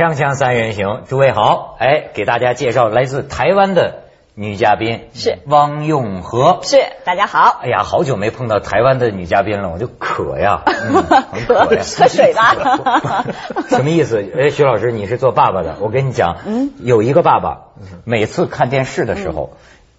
[0.00, 4.04] 锵锵三人行，诸位好，哎，给大家介绍来自台湾的
[4.34, 6.60] 女嘉宾，是汪永和。
[6.62, 7.60] 是，大家好。
[7.62, 10.62] 哎呀，好久没碰到台湾的女嘉宾了，我就渴呀，
[11.46, 13.26] 渴呀，喝水吧。
[13.68, 14.26] 什么意思？
[14.34, 17.64] 哎，徐老师，你是做爸爸的，我跟你讲，嗯有一个爸爸，
[18.04, 19.50] 每次看电视的时候，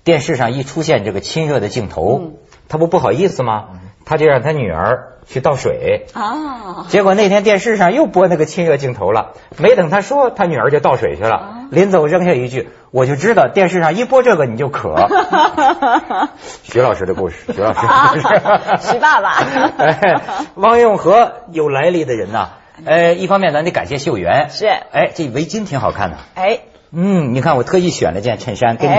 [0.03, 2.33] 电视上一出现这个亲热的镜头，嗯
[2.69, 3.67] 他不不好意思吗？
[4.05, 6.05] 他就让他女儿去倒水。
[6.13, 11.35] 啊，结果那天电视上又播那个亲热镜头了，没等他说，他女儿就倒水去了。
[11.35, 14.93] 啊临走扔下一句：“我就知道电视上一播这个你就渴。
[16.63, 19.29] ”徐老师的故事，徐老师的故事，啊徐爸爸
[19.79, 20.21] 哎，
[20.55, 22.49] 汪永和有来历的人呐。
[22.83, 26.17] 呃，一方面咱得感谢秀媛，是哎，这围巾挺好看的。
[26.35, 26.59] 哎，
[26.93, 28.89] 嗯，你看我特意选了件衬衫跟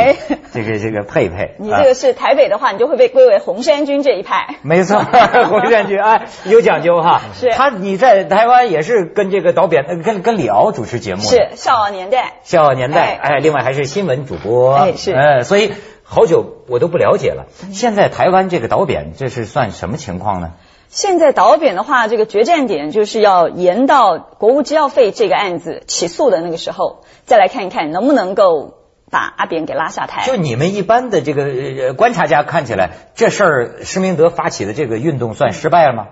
[0.52, 1.56] 这个这个配配。
[1.60, 4.56] 你这个是台北的话，你就会被归为红衫军这一派。
[4.62, 4.98] 没错，
[5.48, 7.20] 红山军哎有讲究哈。
[7.34, 12.34] 是他你在台湾也是跟这个导演呃跟跟李敖主持节目是笑傲年代。
[12.42, 17.46] 笑傲年代哎哎，另外还是新闻主播哎是哎，所以好久我都不了解了。
[17.72, 20.52] 现在台湾这个导扁这是算什么情况呢？
[20.92, 28.74] 现在导扁的话，这个决战点就是要延到国务机要费这个案子起诉的那个时候，再来看一看能不能够
[29.10, 30.26] 把阿扁给拉下台。
[30.26, 36.08] 就你们一般的这个观察家看起来，这事儿施明德发起的这个运动算失败了吗？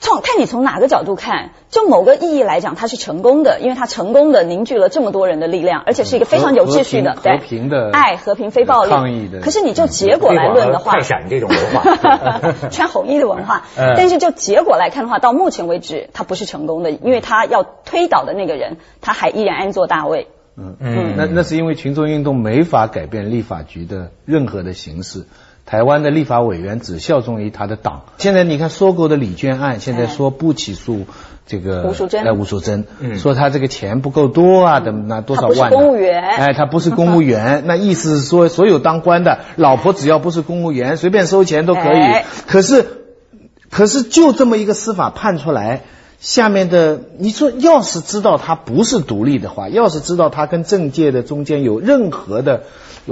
[0.00, 20.28] 从看你从哪个角度看，就某个意义来讲，它是成功的，因为它成功的凝聚了这么多人的力量，而且是一个非常有秩序的，和对和平的爱、和平、非暴力抗议的可是你就结果来论的话，推广了快闪这种文化 穿红衣的文化嗯，但是就结果来看的话，到目前为止，它不是成功的，因为他要推倒的那个人，他还依然安坐大位。
[20.56, 25.24] 嗯嗯那那是因为群众运动没法改变立法局的任何的形式。
[25.68, 28.04] 台湾的立法委员只效忠于他的党。
[28.16, 31.04] 现在你看收购的李娟案，现在说不起诉
[31.46, 35.76] 这个吴淑珍哎，吴淑珍，嗯说他这个钱不够多啊，等那多少他不是万呢？
[35.76, 42.24] 公务员哎，他不是公务员， 那意思是说，所有当官的老婆只要不是公务员，随便收钱都可以哎。
[42.46, 42.86] 可是，
[43.70, 45.82] 可是就这么一个司法判出来。
[46.18, 52.62] 下面的你说，要是知道他不是独立的话，要是知道他跟政界的中间有任何的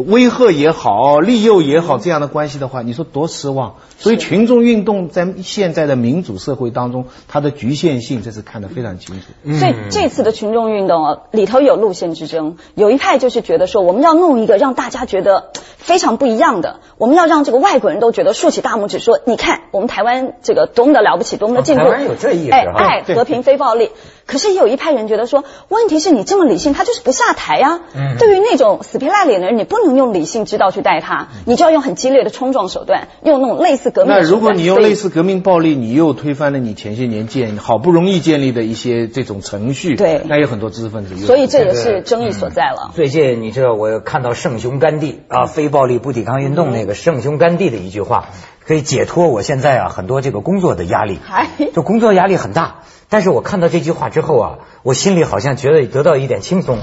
[0.02, 3.76] 威吓也好、利诱也好这样的关系的话，你说多失望。
[3.98, 9.52] 所以群众运动在现在的民主社会当中，它的局限性这是看得非常清楚。
[9.58, 21.82] 所以这次的群众运动啊，里头有路线之争，有一派就是觉得说，我们要弄一个让大家觉得非常不一样的，我们要让这个外国人都觉得竖起大拇指说，你看我们台湾这个多么的了不起，多么的进步。
[21.82, 23.90] 哦台湾有这意思哎，和平、非暴力。
[24.26, 34.32] 可是也有一派人觉得说，问题是你这么理性，他就是不下台呀、嗯对于那种死皮赖脸的人，你不能用理性之道去待他，你就要用很激烈的冲撞手段，用那种类似革命的手段。
[34.32, 41.26] 那如果你用类似革命暴力，你又推翻了你前些年建好不容易建立的一些这种程序，对那有很多知识分子又。
[41.26, 42.90] 所以这也是争议所在了。
[42.94, 48.28] 最近你知道，我看到圣雄甘地啊，非暴力不抵抗运动那个圣雄甘地的一句话，
[48.66, 52.76] 可以解脱我现在啊很多这个工作的压力哎，就工作压力很大。
[53.08, 56.78] 但是我看到这句话之后啊，我心里好像觉得得到一点轻松。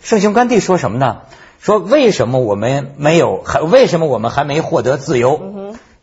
[0.00, 1.18] 圣雄甘地说什么呢？
[1.58, 5.40] 说为什么我们没有还为什么我们还没获得自由？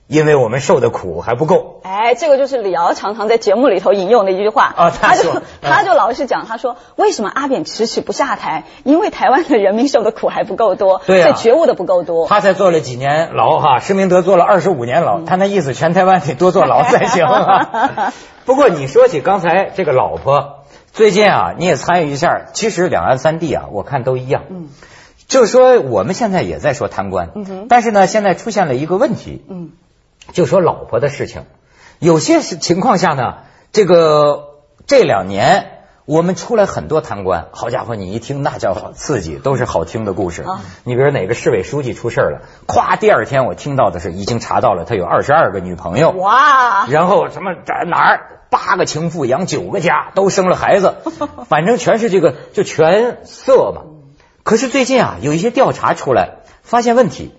[0.08, 1.80] 因为我们受的苦还不够。
[1.82, 8.66] 哎，这个就是李敖常常在节目里头引用的一句话啊他就说 他就老是讲，他说为什么阿扁迟迟不下台？
[8.84, 12.28] 因为台湾的人民受的苦还不够多，对啊觉悟的不够多。
[12.28, 18.14] 他才坐了几年牢哈，施明德坐了二十五年牢，他那意思全台湾得多坐牢才行啊。
[18.46, 24.44] 不过你说起刚才这个老婆，最近啊你也参与一下，其实两岸三地啊，我看都一样。
[24.52, 24.68] 嗯
[25.28, 27.30] 就是说我们现在也在说贪官，
[27.70, 29.72] 但是呢，现在出现了一个问题，嗯，
[30.32, 31.44] 就说老婆的事情，
[32.00, 33.38] 有些情况下呢，
[33.72, 34.56] 这个
[34.88, 35.72] 这两年。
[36.08, 40.44] 我们出来很多贪官，好家伙，你一听那叫刺激，都是好听的故事。
[40.44, 40.62] 啊。
[40.84, 50.94] 你比如哪个市委书记出事儿了，咵，第二天我听到的是已经查到了他有二十二个女朋友，哇，然后什么在哪儿八个情妇养九个家，都生了孩子，
[51.50, 53.82] 反正全是这个就全色嘛。
[54.46, 57.34] 可是最近啊，有一些调查出来，发现问题，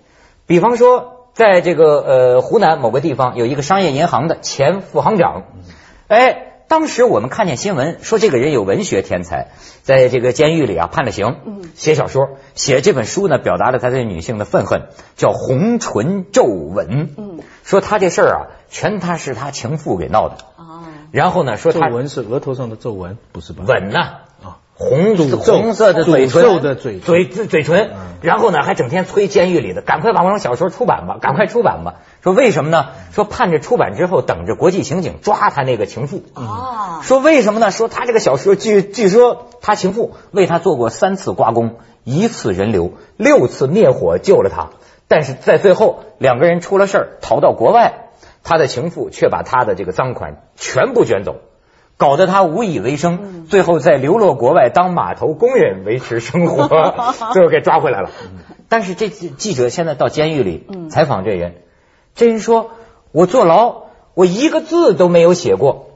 [0.45, 5.43] 比方说在这个呃湖南某个地方有一个商业银行的前副行长，
[6.09, 6.43] 哎。
[6.69, 9.51] 当时我们看见新闻说这个人有文学天才，
[9.83, 11.37] 在这个监狱里啊判了刑，
[11.75, 16.87] 写小说，写这本书呢，表达了他对女性的愤恨，叫《红唇皱纹》。
[17.15, 18.39] 嗯，说他这事儿啊，
[18.69, 20.35] 全他是他情妇给闹的。
[20.57, 23.63] 啊，然后呢，说他皱纹是额头上的皱纹，不是吧？
[23.65, 24.19] 吻呐、啊
[24.79, 27.89] 红诅咒红色的嘴唇，的嘴嘴嘴嘴唇，
[28.21, 31.95] 然后呢还整天催监狱里的，赶快把我们小说出版吧，赶快出版吧。
[32.21, 32.89] 说为什么呢？
[33.11, 36.21] 说盼着出版之后，等着国际刑警抓他那个情妇。
[36.35, 37.71] 哦，说为什么呢？
[37.71, 44.69] 说他这个小说据据说他情妇为他做过三次刮宫，一次人流，六次灭火救了他，
[45.07, 48.09] 但是在最后两个人出了事儿，逃到国外，
[48.43, 51.37] 他的情妇却把他的这个赃款全部卷走。
[51.97, 56.67] 搞得他无以为生，最后在流落国外当码头工人维持生活，
[57.33, 58.11] 最后给抓回来了。
[58.69, 61.55] 但是这记者现在到监狱里采访这人，
[62.15, 62.71] 这人说
[63.11, 63.83] ：“我坐牢，
[64.13, 65.87] 我一个字都没有写过。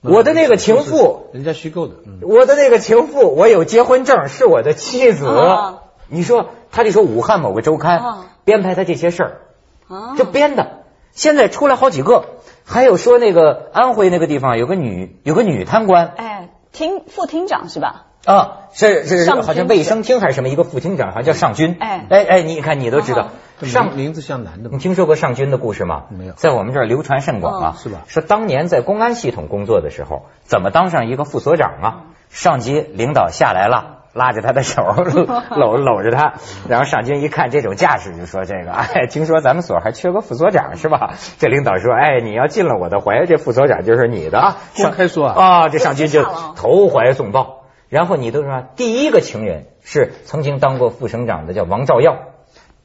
[0.00, 5.26] 我的那个情妇，人家虚构的，嗯我的那个情妇，我有结婚证，是我的妻子。
[5.26, 5.78] 啊
[6.08, 9.40] 你说，他就说武汉某个周刊啊编排他这些事儿，
[9.88, 10.81] 啊这编的。
[11.12, 12.24] 现在出来好几个，
[12.64, 18.06] 还有说那个安徽那个地方有个女有个女贪官哎，厅副厅长是吧？
[18.24, 21.76] 啊，是是上好像卫生厅还是什么一个副厅长，好像叫尚军。
[21.80, 24.70] 哎哎哎，你看你都知道这尚名名字像男的？
[24.70, 26.04] 你听说过尚军的故事吗？
[26.10, 32.00] 没有在我们这儿流传甚广啊，是吧说当年在公安系统工作的时候，怎么当上一个副所长啊？
[32.30, 34.01] 上级领导下来了。
[34.12, 34.82] 拉着他的手，
[35.56, 36.34] 搂搂着他，
[36.68, 46.24] 然后上军一看这种架势，就说：“这个，哎，听说咱们所还缺个副所长是吧？”这领导说：“哎，你要进了我的怀，这副所长就是你的。”啊公开说啊啊，这上军就
[46.56, 47.62] 投怀送抱。
[47.88, 52.14] 然后你都说，第一个情人是曾经当过副省长的，叫王兆耀；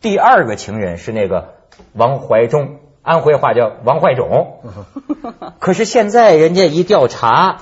[0.01, 1.55] 第二个情人是那个
[1.93, 4.59] 王怀忠，安徽话叫王怀种。
[5.59, 7.59] 可是现在人家一调查，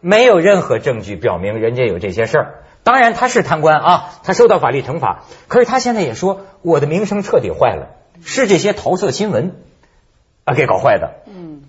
[0.00, 2.54] 没有任何证据表明人家有这些事儿。
[2.88, 5.24] 当然他是贪官啊，他受到法律惩罚。
[5.46, 7.88] 可是他现在也说，我的名声彻底坏了，
[8.24, 9.56] 是这些桃色新闻
[10.44, 11.16] 啊给搞坏的。
[11.26, 11.64] 嗯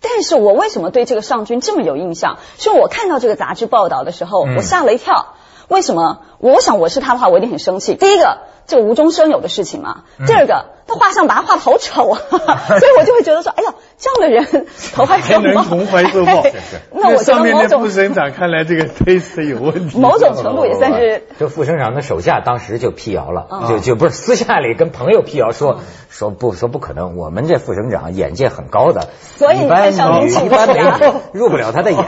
[0.00, 2.38] 但是我为什么对这个尚军这么有印象？
[2.58, 5.34] 是我看到这个杂志报道的时候，嗯我吓了一跳。
[5.68, 6.22] 为什么？
[6.38, 7.94] 我想我是他的话，我一定很生气。
[7.94, 15.36] 第一个，这无中生有的事情嘛；嗯第二个，他画像把他画的好丑啊， 所以我就会觉得说，哎呀，这样的人投怀还
[16.10, 16.42] 送抱，
[16.92, 19.98] 那我觉上得某种面的副省长看来这个 taste 有问题。
[19.98, 25.80] 某种程度也算是这副省长的手下当时就辟谣了，嗯就就不是私下里跟朋友辟谣说
[26.10, 30.98] 说不说不可能，我们这副省长眼界很高的，所以一般你看上女军一般美气呀
[31.32, 32.04] 女入不了他的眼。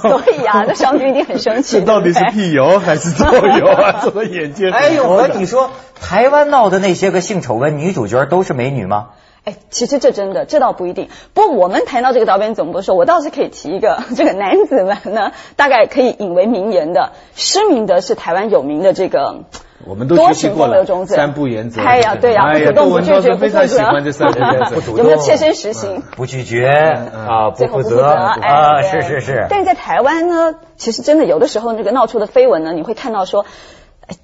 [0.00, 1.80] 所以啊，这尚军一定很生气。
[1.80, 4.00] 这到底是辟谣还是造谣啊？
[4.02, 4.86] 这么眼界很高的？
[4.86, 5.70] 哎呦，我跟你说，
[6.02, 9.10] 台湾闹的那些个性丑闻女主角都是美女吗？
[9.44, 11.08] 哎，其实这真的，这倒不一定。
[11.32, 19.44] 不过我们谈到这个导演总部的时候，我倒是可以提一个， 这个男子们呢，大概可以引为名言的，施明德是台湾有名的这个
[19.84, 21.82] 我们都多情学习过了风流种子，三不原则。
[21.82, 24.74] 哎呀，对呀，不主动不拒绝不负责欢这三不原则。
[24.76, 26.02] 不主动有没有切身实行？
[26.16, 29.46] 不拒绝啊，不负负责啊，是是是。
[29.50, 33.48] 但是在台湾呢，其实真的有的时候那个闹出的绯闻呢，你会看到说，哎，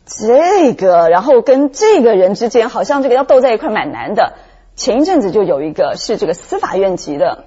[0.06, 4.34] 这个然后跟这个人之间好像这个要斗在一块蛮难的。
[4.76, 7.44] 前一阵子就有一个是这个司法院级的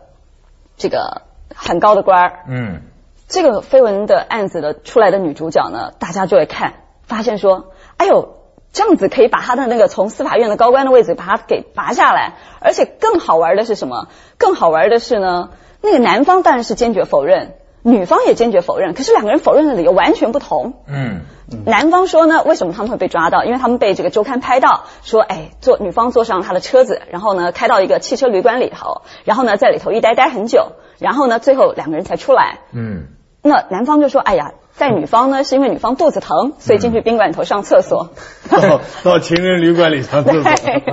[0.76, 1.22] 这个
[1.56, 2.82] 很高的官儿，嗯，
[3.28, 6.74] 这个绯闻的案子的出来的女主角呢，大家就会看，
[7.04, 8.36] 发现说，哎呦，
[8.74, 14.08] 这样子可以把她的那个从司法院的高官的位置把她给拔下来，而且更好玩的是什么？
[14.38, 15.52] 更好玩的是呢，
[15.82, 20.74] 那个男方当然是坚决否认，女方也坚决否认，可是两个人否认的理由完全不同。
[20.88, 21.22] 嗯，
[21.66, 23.44] 男方说呢，为什么他们会被抓到？
[23.44, 32.60] 因为他们被这个周刊拍到，说，哎，坐女方坐上他的车子，然后呢开到一个汽车旅馆里头，然后呢在里头一待待很久，然后呢最后两个人才出来。
[32.72, 33.08] 嗯，
[33.42, 38.10] 那男方就说，哎呀，在女方呢是因为女方肚子疼，所以进去宾馆里头上厕所。
[38.50, 40.44] 到到情人旅馆里上厕所。
[40.56, 40.84] 对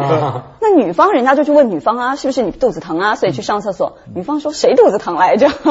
[0.61, 3.99] 那女方人家就去问女方啊，是不是你肚子疼啊，所以去上厕所？
[4.15, 5.49] 女方说谁肚子疼来着？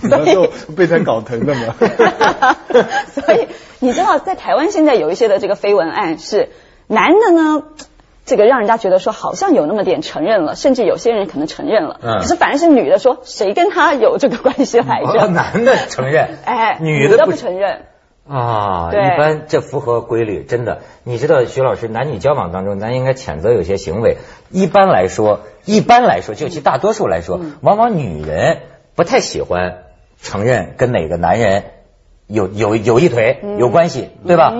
[0.00, 1.74] 所然后以被他搞疼的嘛。
[3.12, 3.48] 所以
[3.80, 6.48] 你知道，在台湾现在有一些的这个绯闻案是
[6.86, 7.62] 男的呢，
[8.28, 15.22] 这个让人家觉得说好像有那么点承认了，甚至有些人可能承认了，嗯可是反而是女的说谁跟他有这个关系来着？
[15.22, 17.86] 哦男的承认， 哎，女的不的不承认。
[18.28, 20.82] 啊，一般这符合规律，真的。
[21.02, 24.18] 你知道，徐老师，男女交往当中，咱应该谴责有些行为。
[24.50, 28.58] 一般来说，一般来说，就其大多数来说，往往女人
[28.94, 29.78] 不太喜欢
[30.20, 31.64] 承认跟哪个男人
[32.26, 34.52] 有有有一腿有关系，对吧？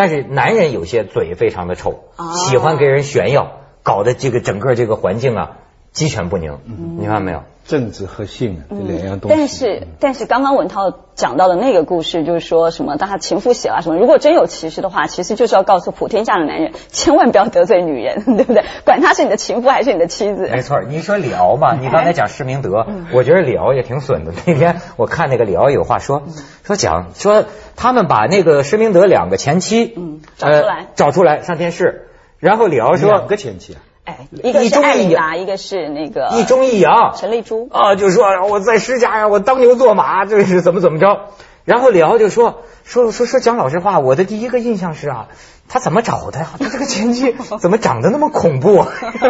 [0.00, 5.58] 但是男人有些嘴非常的臭，啊喜欢给人炫耀，搞得这个整个这个环境啊
[5.92, 6.58] 鸡犬不宁，
[6.98, 7.42] 你看到没有？
[7.66, 9.36] 政治和性啊，这两样东西。
[9.36, 18.64] 但是，但是刚刚文涛讲到的那个故事，就是说什么，当他情妇写了什么，如果真有歧视的话，其实就是要告诉普天下的男人，千万不要得罪女人， 对不对？
[18.84, 20.48] 管他是你的情妇还是你的妻子。
[20.50, 24.32] 没错，你说李敖嘛，你刚才讲施明德，我觉得李敖也挺损的。
[24.46, 26.24] 那天我看那个李敖有话说，
[26.64, 27.44] 说讲说
[27.76, 32.08] 他们把那个施明德两个前妻，嗯，找出来，找出来上电视，
[32.40, 33.78] 然后李敖说两个前妻啊。
[34.04, 41.26] 哎，一个是艾琳达，一个是那个一中一阳，陈丽珠啊，就说我在施家呀，我当牛做马，这是怎么怎么着？
[41.64, 45.28] 然后李敖就说说说说讲老实话，我的第一个印象是啊。
[45.72, 46.48] 他怎么找的呀？
[46.58, 48.84] 他这个前妻怎么长得那么恐怖？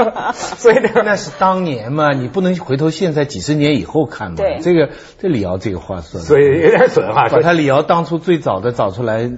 [0.33, 4.37] 所以那是当年嘛，你不能回头现在几十年以后看嘛。
[4.38, 4.88] 对，这个
[5.19, 7.29] 这李敖这个话说的，所以有点损哈。
[7.31, 9.31] 把他李敖当初最早的找出来。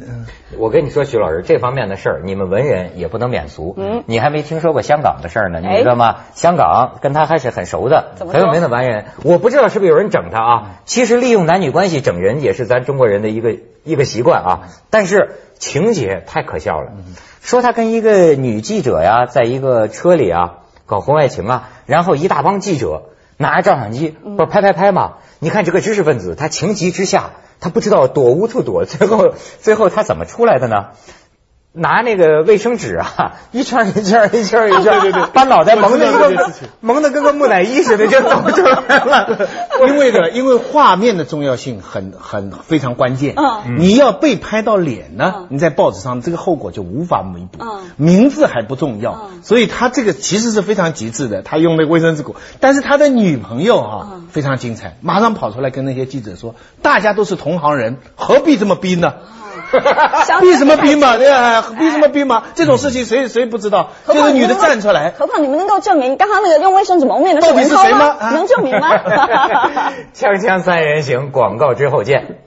[0.57, 3.75] 我跟你说，徐老师，这方面的事儿，你们文人也不能免俗。
[3.77, 4.05] 嗯。
[4.07, 6.19] 你还没听说过香港的事儿呢，你知道吗？
[6.35, 9.07] 香港跟他还是很熟的，很有名的文人。
[9.25, 10.71] 我不知道是不是有人整他啊？
[10.85, 14.51] 其实利用男女关系整人也是咱中国人的一个一个习惯啊。
[14.91, 15.39] 但是。
[15.63, 16.91] 情节太可笑了，
[17.41, 20.55] 说他跟一个女记者呀，在一个车里啊
[20.87, 25.19] 搞婚外情啊，然后一大帮记者拿着照相机不是拍拍拍嘛？
[25.39, 30.89] 你看这个知识分子，他情急之下，他不知道躲无处躲，最后最后他怎么出来的呢？
[31.75, 36.51] 拿那个卫生纸啊，一圈一圈一圈一圈，对对，把脑袋蒙的一个
[36.81, 39.49] 蒙的跟个木乃伊似的就走出来了。
[39.89, 43.35] 因为呢，因为画面的重要性很很非常关键。
[43.39, 47.65] 嗯，你要被拍到脸呢，你在报纸上这个后果就无法弥补。
[47.65, 51.41] 嗯，名字还不重要，所以他这个其实是非常极致的。
[51.41, 59.15] 他用那个卫生纸裹，但是他的女朋友哈非常精彩，马上跑出来跟那些记者说：“大家都是同行人，何必这么逼呢？”
[60.41, 61.17] 逼什么逼嘛？
[61.17, 62.43] 对呀，逼什么逼嘛？
[62.55, 63.91] 这种事情谁谁不知道？
[64.07, 68.17] 就是女的站出来，何况你们能够证明刚刚那个用卫生纸蒙面的是文涛吗？
[68.33, 68.89] 能证明吗？
[70.15, 72.39] 锵锵三人行，广告之后见。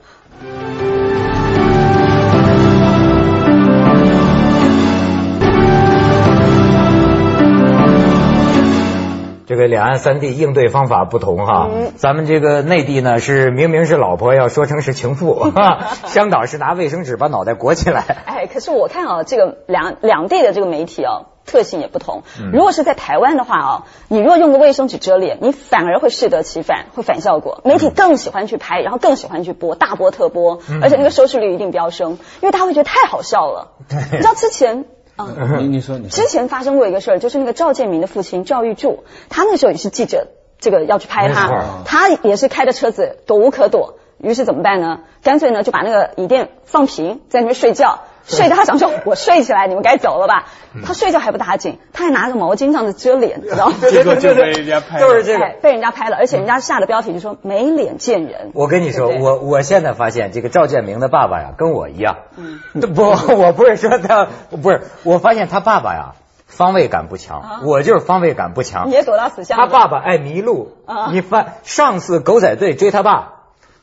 [9.46, 15.52] 这个两岸三地应对方法不同哈，咱们这个内地呢是明明是老婆要说成是情妇，
[16.06, 18.02] 香港是拿卫生纸把脑袋裹起来。
[18.26, 22.24] 哎，可是我看啊，这个两两地的这个媒体啊，特性也不同。
[22.52, 27.60] 如果是在台湾的话啊，你如果用个卫生纸遮脸，你反而会适得其反，会反效果。
[27.64, 33.68] 媒体更喜欢去拍，然后更喜欢去播，大播特播，而且那个收视率一定飙升，因为大家会觉得太好笑了。
[34.10, 34.86] 你知道之前。
[35.16, 40.28] 啊，你你说你之前发生过一个事儿，就是那个赵建明的父亲赵玉柱，他那时候也是记者，
[40.60, 45.00] 这个要去拍他，他也是开着车子躲无可躲，于是怎么办呢？
[45.22, 48.00] 干脆呢就把那个椅垫放平，在那边睡觉。
[48.26, 50.46] 睡着，他想说：“我睡起来，你们该走了吧？”
[50.84, 53.76] 他睡觉还不打紧，他还拿个毛巾这样子遮脸，知道吗？
[53.90, 58.50] 结果就被人家 拍，就是这个被人家拍了，而且人家下的标题就说“没脸见人”。
[58.54, 62.16] 我跟你说，我我现在发现这个赵建明的爸爸呀，跟我一样。
[62.36, 62.60] 嗯，
[62.94, 66.14] 不，我不是说他，不是，我发现他爸爸呀，
[66.46, 68.88] 方位感不强，我就是方位感不强。
[68.88, 69.56] 你也躲到死巷。
[69.56, 70.72] 他爸爸爱迷路。
[71.12, 73.34] 你翻上次狗仔队追他爸。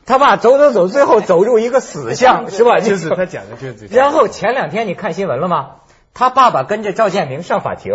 [0.06, 2.80] 他爸走走走，最后走入一个死巷， 是吧？
[2.80, 5.70] 就是他讲的就是这然后前两天你看新闻了吗？
[6.12, 7.92] 他爸爸跟着赵建明上法庭，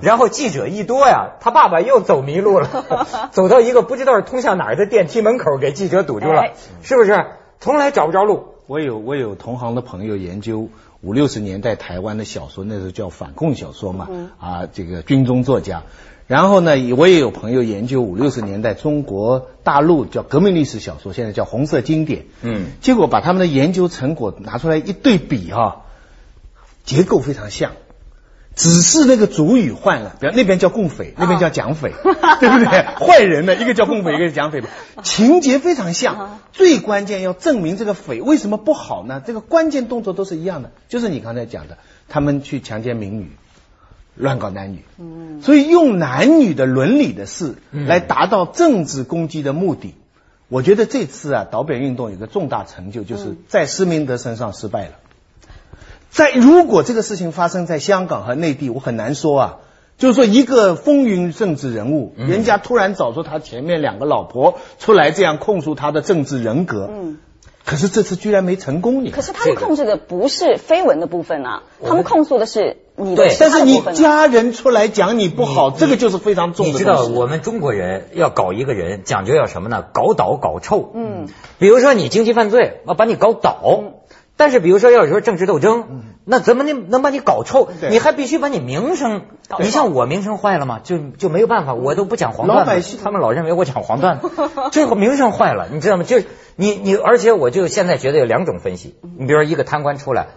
[0.00, 7.26] 然后记者一多呀，他爸爸又走迷路了， 走到一个不知道是通向哪儿的电梯门口，给记者堵住了，是不是？
[7.60, 8.54] 从来找不着路。
[8.66, 10.68] 我有我有同行的朋友研究
[11.02, 14.08] 五六十年代台湾的小说，那时候叫反共小说嘛，
[14.40, 15.82] 啊，这个军中作家。
[16.28, 22.26] 然后呢，我也有朋友研究五六十年代中国大陆叫革命历史小说，现在叫红色经典。
[22.42, 25.86] 嗯，结果把他们的研究成果拿出来一对比哈，
[26.84, 27.72] 结构非常像，
[28.54, 31.94] 只是那个主语换了，比如那边叫共匪，那边叫蒋匪，
[32.40, 32.84] 对不对？
[33.00, 34.62] 坏人呢，一个叫共匪，一个是蒋匪，
[35.02, 36.40] 情节非常像。
[36.52, 39.22] 最关键要证明这个匪为什么不好呢？
[39.26, 43.30] 这个关键动作都是一样的，就是你刚才讲的，他们去强奸民女。
[44.18, 49.94] 乱搞男女，嗯，所以用男女的伦理的事来达到政治攻击的目的，
[50.48, 54.92] 我觉得这次啊导扁运动有个重大成就，就是在施明德身上失败了。
[56.10, 59.56] 在如果这个事情发生在香港和内地，我很难说啊，
[59.98, 67.18] 就是说一个风云政治人物，人家突然找出他前面两个老婆出来这样控诉他的政治人格，嗯。
[67.64, 73.28] 可是这次居然没成功，你可是他们控制的不是绯闻的部分啊，他们控诉的是你的。
[73.38, 76.72] 但是你家人出来讲你不好，这个就是非常重的。
[76.72, 79.84] 你知道我们中国人要搞一个人，讲究要什么呢？
[79.92, 80.90] 搞倒搞臭。
[80.94, 81.28] 嗯。
[81.58, 83.82] 比如说你经济犯罪，我把你搞倒，
[84.36, 87.68] 但是比如说要有时候政治斗争，那怎么能能把你搞臭？
[87.90, 89.22] 你还必须把你名声，
[89.58, 94.30] 你像我名声坏了嘛，就就没有办法，我都不讲黄段子老百姓，他们老认为我讲黄段子，
[94.70, 96.04] 最后名声坏了，你知道吗？
[96.04, 96.20] 就
[96.54, 100.28] 你你，而且我就现在觉得有两种分析，你比如说一个贪官出来。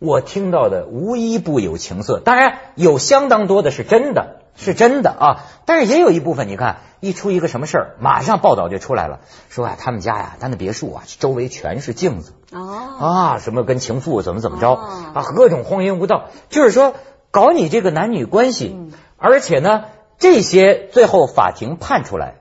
[0.00, 5.44] 我听到的无一不有情色，当然有相当多的是真的，是真的啊。
[5.66, 16.94] 但是也有一部分，你看一出一个什么事儿，马上报道就出来了，说啊他们家呀，他那别墅啊，周围全是镜子哦，啊，什么跟情妇怎么怎么着哦啊，各种荒淫无道，就是说
[17.30, 18.74] 搞你这个男女关系，
[19.18, 19.84] 而且呢，
[20.18, 22.36] 这些最后法庭判出来，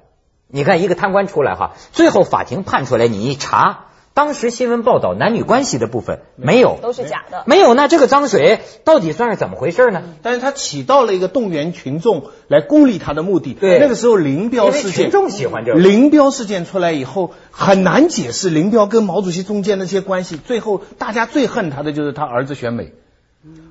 [0.47, 3.87] 你看一个贪官出来哈，最后法庭判出来，你一查。
[4.19, 7.43] 当时新闻报道男女关系的部分没有，都是假的。
[7.45, 10.03] 没有，那这个脏水到底算是怎么回事呢？
[10.21, 13.53] 但是它起到了一个动员群众来孤立他的目的。
[13.53, 20.35] 对那个时候林彪事件，群众喜欢这个林彪事件出来以后，很难解释林彪跟毛主席中间那些关系。
[20.35, 22.91] 最后大家最恨他的就是他儿子选美。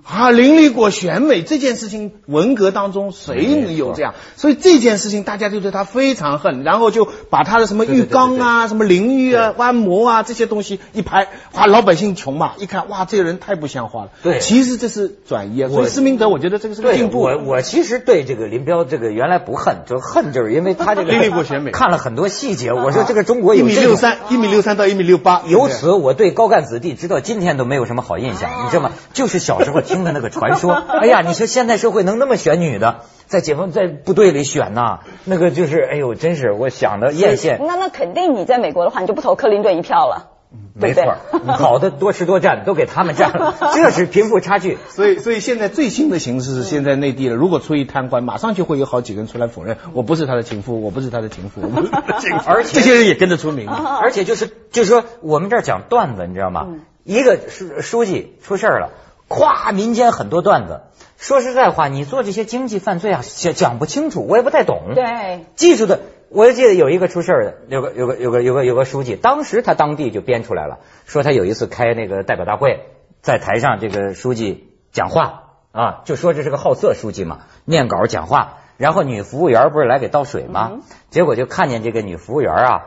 [0.03, 4.15] 啊，林立果选美这件事情，文革当中谁能有这样？
[4.35, 14.11] 所以这件事情大家就对他非常恨，然后就把他的什么浴缸啊、什么淋浴啊、按摩啊这些东西一拍，哇，老百姓穷嘛，一看哇，这个人太不像话了。
[14.23, 15.69] 对其实这是转移啊。
[15.69, 17.21] 所以我施明德，我觉得这个是个，进步。
[17.21, 22.73] 我我其实对这个林彪这个原来不恨，就恨就是因为他这个历历过选美看了很多细节。
[22.73, 28.93] 我说这个中国一米六三，一米六三到一米六八，由此我对高干子弟直到今天都没有什么好印象，你知道吗？
[29.13, 30.73] 就是小时候听的那个传说。
[30.73, 37.59] 哎呀，你说现代社会能那么选女的，在解放在部队里选呐，那个就是哎呦，真是我想的艳羡。
[37.65, 40.33] 那那肯定你在美国的话，你就不投克林顿一票了。
[40.73, 41.15] 没错，
[41.59, 44.79] 好的多吃多占都给他们占了，这是贫富差距。
[44.89, 53.69] 所以，所以现在最新的形势是，现在内地了，如果出一贪官，马上就会有好几个人出来否认，我不是他的情妇，我不是他的情妇， 我不是他的情妇，而且这些人也跟着出名。
[53.69, 56.69] 而且就是就是说，我们这儿讲段子，你知道吗？
[57.05, 58.91] 一个书书记出事儿了，
[59.29, 60.83] 咵，民间很多段子。
[61.17, 64.95] 说实在话，你做这些经济犯罪啊，讲讲不清楚，我也不太懂。
[64.95, 72.87] 对，技术的，我就记得有一个出事儿的，有个有个有个有个有个书记，当时他当地就编出来了，说他有一次开那个代表大会，
[73.21, 75.43] 在台上这个书记讲话
[75.73, 80.71] 啊，就说这是个好色书记嘛，念稿讲话，然后女服务员不是来给倒水吗？
[80.73, 82.83] 嗯结果就看见这个女服务员啊，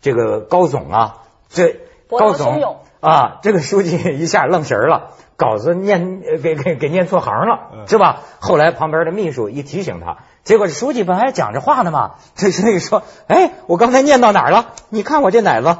[0.00, 1.16] 这个高总啊，
[1.48, 1.80] 这
[2.18, 5.10] 高总啊，这个书记一下愣神儿了。
[5.36, 8.20] 稿子念呃给给给念错行了，是吧？
[8.38, 14.68] 后来旁边的秘书一提醒他，结果这书记本来讲着话呢嘛，这书记说：“哎，我刚才念到哪儿了？
[14.88, 15.78] 你看我这奶子，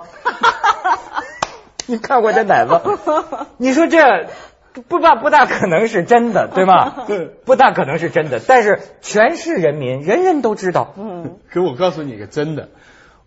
[1.87, 2.81] 你看我这奶子，
[3.57, 4.27] 你说这
[4.89, 7.05] 不大不大可能是真的，对吗？
[7.45, 12.71] 不大可能是真的，但是全市人民人人都知道，嗯，可我告诉你个真的，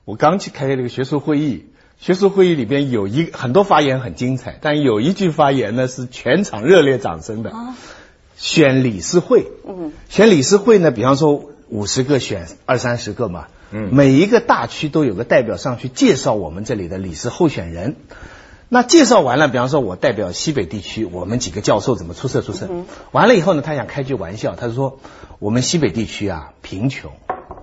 [0.04, 7.54] 我刚去开这个学术会议，学术会议里边有一很多发言很精彩，但有一句发言呢是全场热烈掌声的。
[8.38, 17.96] 选理事会，嗯，选理事会呢，比方说五十个选二三十个嘛，嗯每一个大区都有个代表上去介绍我们这里的理事候选人。
[18.68, 22.68] 那介绍完了，比方说我代表西北地区，我们几个教授怎么出色出色？
[23.12, 25.00] 完了以后呢，他想开句玩笑，他说
[25.40, 27.12] 我们西北地区啊贫穷、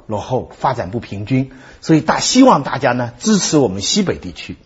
[0.06, 4.56] 落后、发展不平均，所以大希望大家呢支持我们西北地区。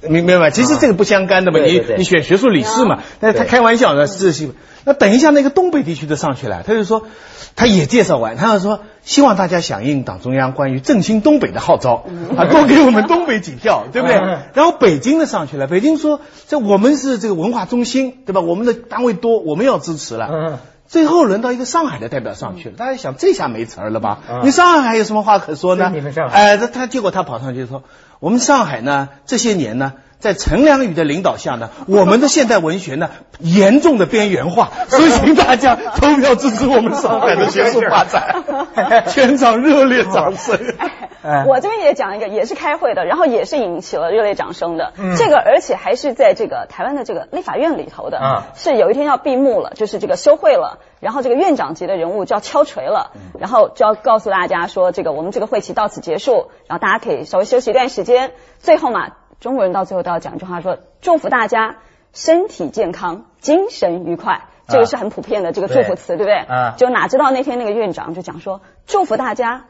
[0.00, 0.50] 明明白吗？
[0.50, 4.52] 其实这个不相干的嘛，你你选学术理事嘛，但是他开玩笑的是西北。
[4.84, 7.08] 那等一下那个东北地区的上去了，他就说，
[7.56, 12.04] 他也介绍完，他就说希望大家响应党中央关于振兴东北的号召，
[12.36, 14.38] 啊，多给我们东北几票， 对不对嗯？
[14.54, 18.40] 然后北京的上去了，北京说这我们是这个文化中心，对吧？
[18.40, 20.60] 我们的单位多，我们要支持了。
[20.88, 24.20] 嗯最后轮到一个上海的代表上去了，大家想这下没词儿了吧？
[24.30, 25.90] 嗯你上海还有什么话可说呢？
[25.92, 27.82] 你们上海哎，他他结果他跑上去说，
[28.20, 38.42] 我们上海呢这些年呢，在陈良宇的领导下呢，我们的现代文学呢 严重的边缘化， 所以请大家投票支持我们上海的学术发展。
[39.12, 40.58] 全场热烈掌声。
[41.28, 44.92] 哎我这边也讲一个，也是开会的，然后也是引起了热烈掌声的。
[44.96, 58.32] 嗯这个而且还是在这个台湾的这个立法院里头的，啊是有一天要闭幕了，就是这个休会了，然后这个院长级的人物就要敲锤了，然后就要告诉大家说，这个我们这个会期到此结束，然后大家可以稍微休息一段时间。
[58.58, 59.10] 最后嘛，
[59.40, 61.76] 中国人到最后都要讲一句话说，祝福大家
[62.12, 64.42] 身体健康，精神愉快。
[64.70, 66.34] 这个是很普遍的这个祝福词，对不对？
[66.34, 69.64] 啊就哪知道那天那个院长就讲说，祝福大家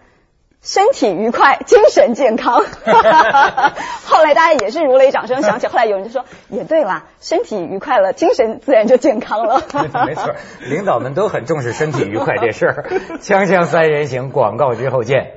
[0.61, 2.63] 身体愉快，精神健康。
[4.05, 5.67] 后来大家也是如雷掌声响起。
[5.67, 9.63] 后来有人就说，也对啦，身体愉快了，精神自然就健康了。
[10.05, 10.35] 没错，
[10.69, 12.85] 领导们都很重视身体愉快这事儿。
[13.23, 15.33] 锵锵三人行，广告之后见。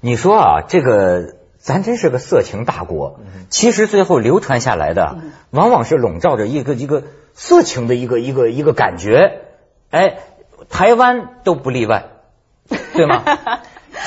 [0.00, 1.37] 你说啊，这个
[1.68, 5.18] 咱真是个色情大国，其实最后流传下来的，
[5.50, 7.02] 往往是笼罩着一个一个
[7.34, 9.42] 色情的一个一个一个感觉。
[9.90, 10.20] 哎，
[10.70, 12.06] 台湾都不例外，
[12.94, 13.22] 对吗？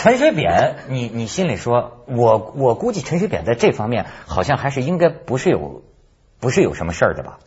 [0.02, 5.84] 陈水扁，你你心里说，我我估计陈水扁在这方面好像还是应该不是有
[6.40, 7.38] 不是有什么事儿的吧？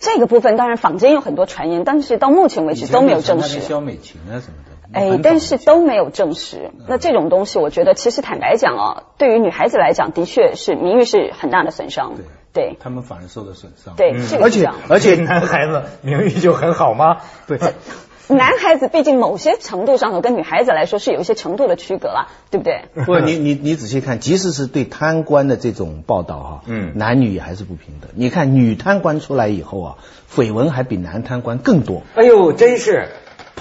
[0.00, 3.60] 这个部分当然坊间有很多传言，但是到目前为止都没有证实。
[3.60, 4.79] 肖美琴啊什么的。
[4.92, 6.70] 哎，但是都没有证实。
[6.86, 12.14] 那这种东西，我觉得其实坦白讲啊，对于女孩子来讲，的确是名誉是很大的损伤。
[12.52, 13.94] 对，对，他们反而受到损伤。
[13.96, 17.18] 对，而且而且男孩子名誉就很好吗？
[17.46, 17.58] 对。
[18.30, 22.84] 男孩子毕竟某些程度上头跟女孩子来说是有一些程度的区隔了，对不对？
[23.04, 28.08] 不，你你你仔细看，即使是对贪官的这种报道哈，嗯，男女也还是不平等。
[28.14, 29.96] 你看女贪官出来以后啊，
[30.32, 32.02] 绯闻还比男贪官更多。
[32.14, 33.08] 哎呦，真是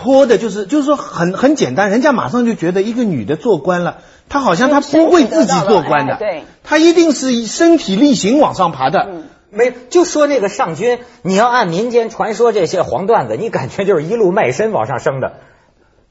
[0.01, 3.97] 泼的，就是就是说很很简单，人家马上就觉得一个女的做官了，
[4.29, 9.07] 她好像她不会自己做官的，对，她一定是以身体力行往上爬的。
[9.51, 15.33] 没，就说那个上君，你要按民间传说这些黄段子，你感觉就是一路卖身往上升的。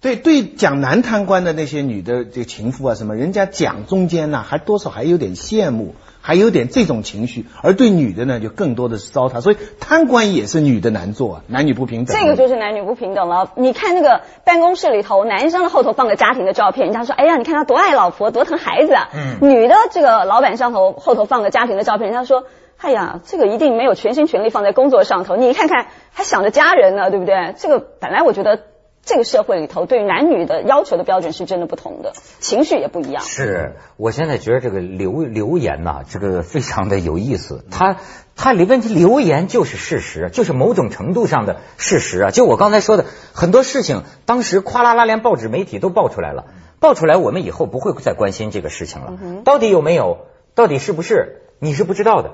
[0.00, 5.94] 对对，讲男贪官的那些女的这个情妇啊什么，人家讲中间呢，还多少还有点羡慕，
[6.28, 9.40] 还有点这种情绪；而对女的呢，就更多的是糟蹋。
[9.40, 12.14] 所以贪官也是女的难做，啊，男女不平等。
[12.14, 13.50] 这个就是男女不平等了。
[13.54, 19.48] 你看那个办公室里头，男生的后头放个家庭的照片，人家说：“哎呀，你看他多爱老婆，多疼孩子啊。”嗯。
[19.48, 22.44] 女的这个老板上头后头放个家庭的照片，人家说。
[22.80, 25.34] 哎呀，这个一定没有全心全力放在工作上头。
[25.34, 27.52] 你看看，还想着家人呢，对不对？
[27.58, 28.60] 这个本来我觉得
[29.08, 33.22] 这个社会里头对男女的要求的标准是真的不同的，情绪也不一样。
[33.24, 37.64] 是我现在觉得这个留留言呐，这个非常的有意思。
[37.70, 37.96] 他
[38.36, 42.30] 他里问题留言就是事实，就是某种程度上的事实啊。
[42.30, 46.44] 就我刚才说的很多事情，当时哗啦啦连报纸媒体都爆出来了，
[46.78, 49.14] 爆出来我们以后不会再关心这个事情了。
[49.42, 50.26] 到底有没有？
[50.54, 51.44] 到底是不是？
[51.60, 52.32] 你是不知道的。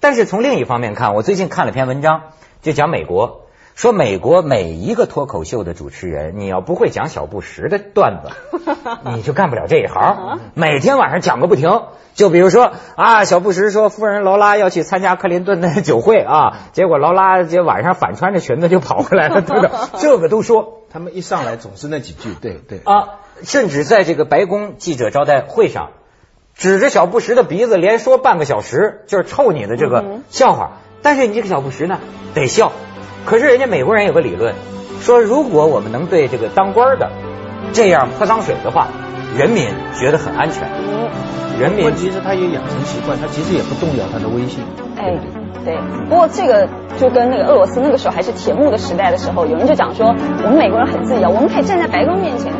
[0.00, 3.46] 但是从另一方面看，我最近看了篇文章，就讲美国，
[3.80, 8.58] 说美国每一个脱口秀的主持人，你要不会讲小布什的段子，
[9.16, 10.38] 你就干不了这一行。
[10.52, 11.80] 每天晚上讲个不停。
[12.12, 19.70] 就比如说啊，小布什说夫人劳拉要去参加克林顿的酒会啊，结果劳拉这晚上反穿着裙子就跑回来了，对不对？
[19.98, 20.82] 这个都说。
[20.92, 22.82] 他们一上来总是那几句，对对。
[22.84, 25.92] 啊，甚至在这个白宫记者招待会上。
[26.54, 30.72] 指着小布什的鼻子连说半个小时，就是臭你的这个笑话。
[31.00, 31.98] 但是你这个小布什呢，
[32.34, 32.72] 得笑。
[33.24, 34.54] 可是人家美国人有个理论，
[35.00, 37.10] 说如果我们能对这个当官的
[37.72, 38.88] 这样泼脏水的话，
[39.36, 39.66] 人民
[39.98, 40.68] 觉得很安全。
[41.58, 44.64] 人民其实他也养成习惯，他其实也不动摇他的威信。
[44.96, 45.14] 哎，
[45.62, 45.76] 对。
[46.08, 50.08] 不过这个就跟那个俄罗斯那个时候还是铁幕的时代的时候，有人就讲说，
[50.42, 52.50] 我们美国人很自由，我们可以站在白宫面前。